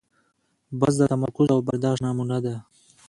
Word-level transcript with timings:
باز 0.79 0.93
د 0.97 1.01
تمرکز 1.13 1.47
او 1.55 1.59
برداشت 1.67 2.01
نمونه 2.05 2.37
ده 2.45 2.55